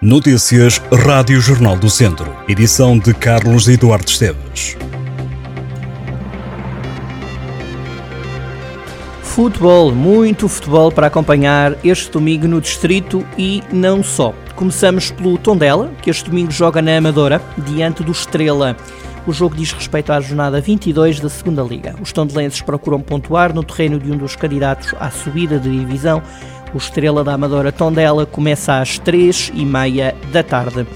Notícias 0.00 0.80
Rádio 0.92 1.40
Jornal 1.40 1.76
do 1.76 1.90
Centro. 1.90 2.32
Edição 2.48 2.96
de 2.96 3.12
Carlos 3.12 3.66
Eduardo 3.66 4.08
Esteves. 4.08 4.76
Futebol, 9.22 9.92
muito 9.92 10.48
futebol 10.48 10.92
para 10.92 11.08
acompanhar 11.08 11.76
este 11.84 12.12
domingo 12.12 12.46
no 12.46 12.60
Distrito 12.60 13.26
e 13.36 13.60
não 13.72 14.00
só. 14.00 14.32
Começamos 14.54 15.10
pelo 15.10 15.36
Tondela, 15.36 15.90
que 16.00 16.10
este 16.10 16.30
domingo 16.30 16.52
joga 16.52 16.80
na 16.80 16.96
Amadora, 16.96 17.42
diante 17.66 18.04
do 18.04 18.12
Estrela. 18.12 18.76
O 19.26 19.32
jogo 19.32 19.56
diz 19.56 19.72
respeito 19.72 20.12
à 20.12 20.20
jornada 20.20 20.60
22 20.60 21.18
da 21.18 21.28
Segunda 21.28 21.62
Liga. 21.62 21.96
Os 22.00 22.12
tondelenses 22.12 22.62
procuram 22.62 23.00
pontuar 23.00 23.52
no 23.52 23.64
terreno 23.64 23.98
de 23.98 24.12
um 24.12 24.16
dos 24.16 24.36
candidatos 24.36 24.94
à 25.00 25.10
subida 25.10 25.58
de 25.58 25.68
divisão 25.68 26.22
o 26.72 26.78
Estrela 26.78 27.24
da 27.24 27.34
Amadora 27.34 27.72
Tondela 27.72 28.26
começa 28.26 28.80
às 28.80 28.98
3 28.98 29.52
e 29.54 29.64
meia 29.64 30.14
da 30.32 30.42
tarde. 30.42 30.86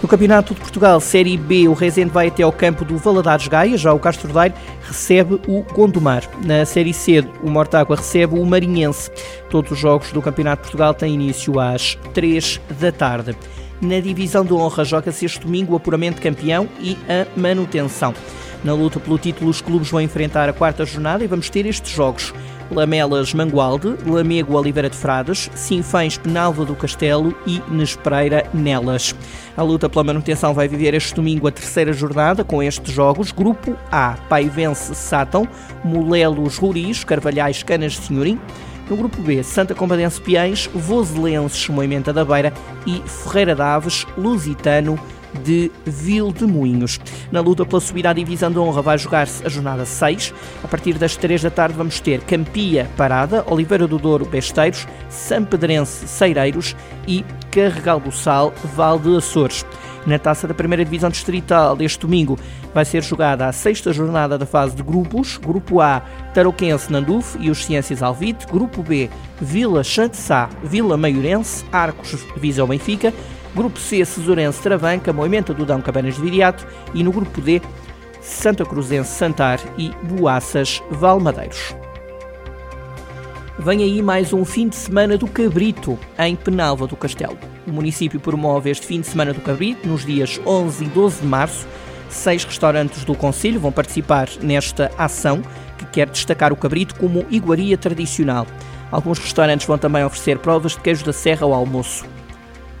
No 0.00 0.08
Campeonato 0.08 0.54
de 0.54 0.60
Portugal, 0.60 1.00
Série 1.00 1.36
B, 1.36 1.66
o 1.66 1.72
Rezende 1.72 2.12
vai 2.12 2.28
até 2.28 2.44
ao 2.44 2.52
campo 2.52 2.84
do 2.84 2.96
Valadares 2.96 3.48
Gaia, 3.48 3.76
já 3.76 3.92
o 3.92 3.98
Castro 3.98 4.32
Daire 4.32 4.54
recebe 4.82 5.40
o 5.48 5.62
Gondomar. 5.74 6.22
Na 6.44 6.64
Série 6.64 6.94
C, 6.94 7.24
o 7.42 7.50
Mortágua 7.50 7.96
recebe 7.96 8.38
o 8.38 8.46
Marinhense. 8.46 9.10
Todos 9.50 9.72
os 9.72 9.78
jogos 9.78 10.12
do 10.12 10.22
Campeonato 10.22 10.62
de 10.62 10.68
Portugal 10.68 10.94
têm 10.94 11.14
início 11.14 11.58
às 11.58 11.96
3 12.14 12.60
da 12.78 12.92
tarde. 12.92 13.36
Na 13.80 13.98
divisão 13.98 14.44
de 14.44 14.52
honra 14.52 14.84
joga-se 14.84 15.24
este 15.24 15.40
domingo 15.40 15.72
o 15.72 15.76
apuramento 15.76 16.22
campeão 16.22 16.68
e 16.80 16.96
a 17.08 17.26
manutenção. 17.38 18.14
Na 18.62 18.74
luta 18.74 18.98
pelo 18.98 19.18
título, 19.18 19.50
os 19.50 19.60
clubes 19.60 19.90
vão 19.90 20.00
enfrentar 20.00 20.48
a 20.48 20.52
quarta 20.52 20.84
jornada 20.84 21.22
e 21.22 21.28
vamos 21.28 21.48
ter 21.48 21.64
estes 21.66 21.92
jogos. 21.92 22.32
Lamelas 22.70 23.32
Mangualde, 23.32 23.96
Lamego 24.06 24.56
Oliveira 24.56 24.90
de 24.90 24.96
Frades, 24.96 25.50
Sinfães 25.54 26.18
Penalva 26.18 26.64
do 26.64 26.74
Castelo 26.74 27.34
e 27.46 27.62
Nespreira 27.68 28.46
Nelas. 28.52 29.14
A 29.56 29.62
luta 29.62 29.88
pela 29.88 30.04
manutenção 30.04 30.54
vai 30.54 30.68
viver 30.68 30.94
este 30.94 31.14
domingo 31.14 31.48
a 31.48 31.52
terceira 31.52 31.92
jornada 31.92 32.44
com 32.44 32.62
estes 32.62 32.92
jogos. 32.92 33.32
Grupo 33.32 33.76
A, 33.90 34.16
Paivense 34.28 34.94
Sátão, 34.94 35.48
Molelos 35.84 36.58
Ruris, 36.58 37.04
Carvalhais 37.04 37.62
Canas 37.62 37.92
de 37.92 38.06
Senhorim. 38.06 38.38
No 38.88 38.96
grupo 38.96 39.20
B, 39.20 39.42
Santa 39.42 39.74
Combadense 39.74 40.20
Piães, 40.20 40.68
Voselenses 40.74 41.68
Moimenta 41.68 42.10
da 42.10 42.24
Beira 42.24 42.52
e 42.86 43.02
Ferreira 43.06 43.54
Daves, 43.54 44.06
Lusitano 44.16 44.98
de 45.42 45.70
Vildemunhos. 45.84 46.98
Na 47.30 47.40
luta 47.40 47.64
pela 47.64 47.80
subida 47.80 48.10
à 48.10 48.12
divisão 48.12 48.50
de 48.50 48.58
honra 48.58 48.82
vai 48.82 48.98
jogar-se 48.98 49.44
a 49.46 49.48
jornada 49.48 49.84
6. 49.84 50.34
A 50.62 50.68
partir 50.68 50.94
das 50.94 51.16
3 51.16 51.42
da 51.42 51.50
tarde 51.50 51.76
vamos 51.76 52.00
ter 52.00 52.20
Campia 52.22 52.88
Parada, 52.96 53.44
Oliveira 53.48 53.86
do 53.86 53.98
Douro 53.98 54.24
Besteiros, 54.24 54.86
Sampedrense 55.08 56.08
Ceireiros 56.08 56.74
e 57.06 57.24
Carregal 57.50 58.00
do 58.00 58.12
Sal 58.12 58.52
Val 58.74 58.98
de 58.98 59.16
Açores. 59.16 59.64
Na 60.06 60.18
taça 60.18 60.46
da 60.48 60.54
primeira 60.54 60.84
divisão 60.84 61.10
distrital 61.10 61.76
deste 61.76 62.00
domingo 62.00 62.38
vai 62.72 62.84
ser 62.84 63.02
jogada 63.02 63.46
a 63.46 63.52
sexta 63.52 63.92
jornada 63.92 64.38
da 64.38 64.46
fase 64.46 64.74
de 64.74 64.82
grupos. 64.82 65.36
Grupo 65.36 65.80
A, 65.82 66.00
Tarouquense 66.32 66.90
Nanduf 66.90 67.36
e 67.40 67.50
os 67.50 67.64
Ciências 67.64 68.02
Alvite. 68.02 68.46
Grupo 68.46 68.82
B, 68.82 69.10
Vila 69.40 69.84
Chantessá, 69.84 70.48
Vila 70.62 70.96
Maiorense, 70.96 71.64
Arcos 71.70 72.24
Visão 72.36 72.66
Benfica. 72.66 73.12
Grupo 73.54 73.78
C, 73.78 74.04
Cesurense 74.04 74.62
Travanca, 74.62 75.12
Moimenta 75.12 75.54
do 75.54 75.64
Dão 75.64 75.80
Cabanas 75.80 76.16
de 76.16 76.20
Viriato 76.20 76.66
e 76.94 77.02
no 77.02 77.12
grupo 77.12 77.40
D, 77.40 77.60
Santa 78.20 78.64
Cruzense 78.64 79.10
Santar 79.10 79.58
e 79.76 79.90
Boaças 80.04 80.82
Valmadeiros. 80.90 81.74
Vem 83.58 83.82
aí 83.82 84.00
mais 84.02 84.32
um 84.32 84.44
fim 84.44 84.68
de 84.68 84.76
semana 84.76 85.18
do 85.18 85.26
Cabrito, 85.26 85.98
em 86.18 86.36
Penalva 86.36 86.86
do 86.86 86.96
Castelo. 86.96 87.36
O 87.66 87.72
município 87.72 88.20
promove 88.20 88.70
este 88.70 88.86
fim 88.86 89.00
de 89.00 89.08
semana 89.08 89.32
do 89.32 89.40
Cabrito 89.40 89.88
nos 89.88 90.06
dias 90.06 90.40
11 90.46 90.84
e 90.84 90.88
12 90.88 91.20
de 91.22 91.26
março. 91.26 91.66
Seis 92.08 92.44
restaurantes 92.44 93.04
do 93.04 93.14
Conselho 93.14 93.58
vão 93.58 93.72
participar 93.72 94.28
nesta 94.40 94.92
ação 94.96 95.42
que 95.76 95.86
quer 95.86 96.08
destacar 96.08 96.52
o 96.52 96.56
Cabrito 96.56 96.94
como 96.94 97.26
iguaria 97.30 97.76
tradicional. 97.76 98.46
Alguns 98.92 99.18
restaurantes 99.18 99.66
vão 99.66 99.76
também 99.76 100.04
oferecer 100.04 100.38
provas 100.38 100.72
de 100.72 100.80
queijo 100.80 101.04
da 101.04 101.12
serra 101.12 101.44
ao 101.44 101.52
almoço. 101.52 102.04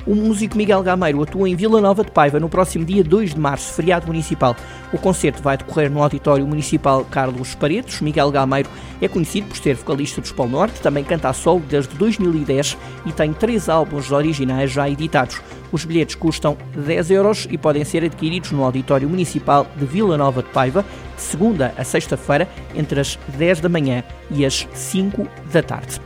O 0.08 0.14
músico 0.14 0.56
Miguel 0.56 0.82
Gameiro 0.82 1.22
atua 1.22 1.50
em 1.50 1.54
Vila 1.54 1.82
Nova 1.82 2.02
de 2.02 2.10
Paiva 2.10 2.40
no 2.40 2.48
próximo 2.48 2.82
dia 2.82 3.04
2 3.04 3.34
de 3.34 3.38
março, 3.38 3.74
feriado 3.74 4.06
municipal. 4.06 4.56
O 4.90 4.96
concerto 4.96 5.42
vai 5.42 5.58
decorrer 5.58 5.90
no 5.90 6.02
Auditório 6.02 6.46
Municipal 6.46 7.04
Carlos 7.04 7.54
Paredes. 7.54 8.00
Miguel 8.00 8.30
Gameiro 8.30 8.70
é 9.02 9.06
conhecido 9.06 9.48
por 9.48 9.58
ser 9.58 9.74
vocalista 9.74 10.22
do 10.22 10.32
Polo 10.32 10.48
Norte, 10.48 10.80
também 10.80 11.04
canta 11.04 11.28
a 11.28 11.34
solo 11.34 11.60
desde 11.68 11.94
2010 11.96 12.78
e 13.04 13.12
tem 13.12 13.34
três 13.34 13.68
álbuns 13.68 14.10
originais 14.10 14.70
já 14.70 14.88
editados. 14.88 15.42
Os 15.70 15.84
bilhetes 15.84 16.14
custam 16.14 16.56
10 16.74 17.10
euros 17.10 17.46
e 17.50 17.58
podem 17.58 17.84
ser 17.84 18.02
adquiridos 18.02 18.50
no 18.50 18.64
Auditório 18.64 19.10
Municipal 19.10 19.66
de 19.76 19.84
Vila 19.84 20.16
Nova 20.16 20.42
de 20.42 20.48
Paiva, 20.48 20.86
de 21.16 21.20
segunda 21.20 21.74
a 21.76 21.84
sexta-feira, 21.84 22.48
entre 22.74 22.98
as 22.98 23.18
10 23.36 23.60
da 23.60 23.68
manhã 23.68 24.02
e 24.30 24.46
as 24.46 24.66
5 24.72 25.28
da 25.52 25.62
tarde. 25.62 26.00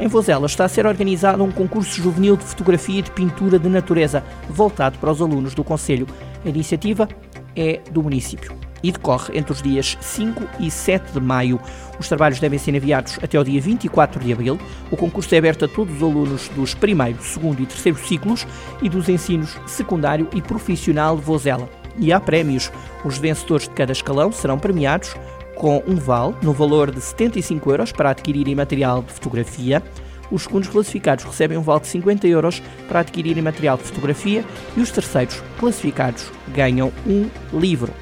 Em 0.00 0.08
Vozela 0.08 0.46
está 0.46 0.64
a 0.64 0.68
ser 0.68 0.86
organizado 0.86 1.44
um 1.44 1.52
concurso 1.52 2.00
juvenil 2.00 2.36
de 2.36 2.44
fotografia 2.44 2.98
e 2.98 3.02
de 3.02 3.10
pintura 3.10 3.58
de 3.58 3.68
natureza, 3.68 4.24
voltado 4.48 4.98
para 4.98 5.10
os 5.10 5.20
alunos 5.20 5.54
do 5.54 5.62
Conselho. 5.62 6.06
A 6.44 6.48
iniciativa 6.48 7.08
é 7.54 7.80
do 7.90 8.02
município 8.02 8.56
e 8.82 8.90
decorre 8.90 9.38
entre 9.38 9.52
os 9.52 9.62
dias 9.62 9.96
5 10.00 10.42
e 10.58 10.70
7 10.70 11.12
de 11.12 11.20
maio. 11.20 11.60
Os 12.00 12.08
trabalhos 12.08 12.40
devem 12.40 12.58
ser 12.58 12.74
enviados 12.74 13.18
até 13.22 13.38
o 13.38 13.44
dia 13.44 13.60
24 13.60 14.20
de 14.20 14.32
abril. 14.32 14.58
O 14.90 14.96
concurso 14.96 15.32
é 15.34 15.38
aberto 15.38 15.64
a 15.64 15.68
todos 15.68 15.94
os 15.96 16.02
alunos 16.02 16.48
dos 16.48 16.74
primeiro, 16.74 17.22
segundo 17.22 17.62
e 17.62 17.66
terceiro 17.66 17.98
ciclos 17.98 18.46
e 18.82 18.88
dos 18.88 19.08
ensinos 19.08 19.56
secundário 19.66 20.28
e 20.34 20.42
profissional 20.42 21.16
de 21.16 21.22
Vozela. 21.22 21.68
E 21.98 22.12
há 22.12 22.18
prémios. 22.18 22.72
Os 23.04 23.18
vencedores 23.18 23.68
de 23.68 23.74
cada 23.74 23.92
escalão 23.92 24.32
serão 24.32 24.58
premiados 24.58 25.14
com 25.54 25.82
um 25.86 25.96
vale 25.96 26.34
no 26.42 26.52
valor 26.52 26.90
de 26.90 27.00
75 27.00 27.70
euros 27.70 27.92
para 27.92 28.10
adquirirem 28.10 28.54
material 28.54 29.02
de 29.02 29.12
fotografia. 29.12 29.82
Os 30.30 30.44
segundos 30.44 30.68
classificados 30.68 31.24
recebem 31.24 31.58
um 31.58 31.62
vale 31.62 31.80
de 31.80 31.88
50 31.88 32.26
euros 32.26 32.62
para 32.88 33.00
adquirirem 33.00 33.42
material 33.42 33.76
de 33.76 33.84
fotografia 33.84 34.44
e 34.76 34.80
os 34.80 34.90
terceiros 34.90 35.42
classificados 35.58 36.30
ganham 36.54 36.92
um 37.06 37.28
livro. 37.58 37.92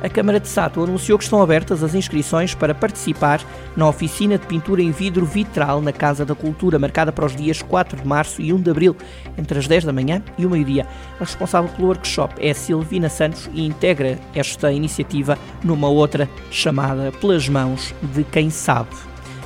A 0.00 0.08
Câmara 0.08 0.38
de 0.38 0.46
Sato 0.46 0.80
anunciou 0.80 1.18
que 1.18 1.24
estão 1.24 1.42
abertas 1.42 1.82
as 1.82 1.92
inscrições 1.92 2.54
para 2.54 2.72
participar 2.72 3.40
na 3.76 3.88
oficina 3.88 4.38
de 4.38 4.46
pintura 4.46 4.80
em 4.80 4.92
vidro 4.92 5.26
vitral 5.26 5.82
na 5.82 5.92
Casa 5.92 6.24
da 6.24 6.36
Cultura, 6.36 6.78
marcada 6.78 7.10
para 7.10 7.26
os 7.26 7.34
dias 7.34 7.62
4 7.62 8.00
de 8.00 8.06
março 8.06 8.40
e 8.40 8.52
1 8.52 8.60
de 8.60 8.70
abril, 8.70 8.96
entre 9.36 9.58
as 9.58 9.66
10 9.66 9.84
da 9.84 9.92
manhã 9.92 10.22
e 10.38 10.46
o 10.46 10.50
meio-dia. 10.50 10.86
A 11.18 11.24
responsável 11.24 11.68
pelo 11.70 11.88
workshop 11.88 12.34
é 12.38 12.54
Silvina 12.54 13.08
Santos 13.08 13.50
e 13.52 13.66
integra 13.66 14.16
esta 14.32 14.70
iniciativa 14.70 15.36
numa 15.64 15.88
outra 15.88 16.28
chamada 16.48 17.10
Pelas 17.20 17.48
Mãos 17.48 17.92
de 18.00 18.22
Quem 18.22 18.50
Sabe. 18.50 18.90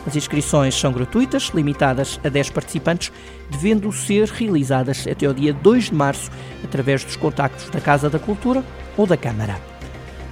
As 0.06 0.16
inscrições 0.16 0.74
são 0.74 0.92
gratuitas, 0.92 1.50
limitadas 1.54 2.20
a 2.22 2.28
10 2.28 2.50
participantes, 2.50 3.10
devendo 3.50 3.90
ser 3.90 4.28
realizadas 4.28 5.06
até 5.10 5.26
o 5.26 5.32
dia 5.32 5.54
2 5.54 5.84
de 5.84 5.94
março 5.94 6.30
através 6.62 7.04
dos 7.04 7.16
contactos 7.16 7.70
da 7.70 7.80
Casa 7.80 8.10
da 8.10 8.18
Cultura 8.18 8.62
ou 8.98 9.06
da 9.06 9.16
Câmara. 9.16 9.71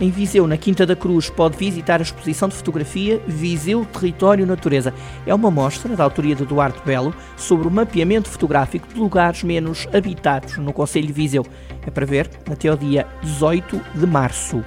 Em 0.00 0.10
Viseu, 0.10 0.46
na 0.46 0.56
Quinta 0.56 0.86
da 0.86 0.96
Cruz, 0.96 1.28
pode 1.28 1.58
visitar 1.58 2.00
a 2.00 2.02
exposição 2.02 2.48
de 2.48 2.54
fotografia 2.54 3.20
Viseu 3.26 3.84
Território 3.84 4.46
Natureza. 4.46 4.94
É 5.26 5.34
uma 5.34 5.50
mostra 5.50 5.94
da 5.94 6.02
autoria 6.02 6.34
de 6.34 6.42
Eduardo 6.42 6.80
Belo 6.86 7.14
sobre 7.36 7.68
o 7.68 7.70
mapeamento 7.70 8.26
fotográfico 8.26 8.88
de 8.88 8.98
lugares 8.98 9.42
menos 9.42 9.86
habitados 9.92 10.56
no 10.56 10.72
Conselho 10.72 11.08
de 11.08 11.12
Viseu. 11.12 11.44
É 11.86 11.90
para 11.90 12.06
ver 12.06 12.30
até 12.50 12.68
ao 12.68 12.78
dia 12.78 13.06
18 13.22 13.78
de 13.94 14.06
março. 14.06 14.64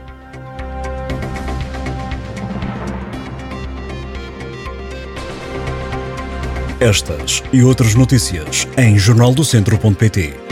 Estas 6.79 7.41
e 7.51 7.63
outras 7.63 7.95
notícias 7.95 8.67
em 8.77 8.99
jornaldocentro.pt 8.99 10.42